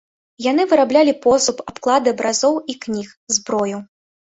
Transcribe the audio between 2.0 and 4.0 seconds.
абразоў і кніг, зброю.